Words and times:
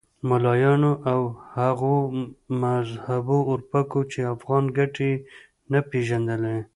ملایانو 0.29 0.91
او 1.11 1.21
هغو 1.55 1.95
مذهبي 2.61 3.39
اورپکو 3.49 3.99
چې 4.11 4.19
افغاني 4.33 4.69
ګټې 4.77 5.11
یې 5.13 5.21
نه 5.71 5.79
پېژندلې. 5.89 6.57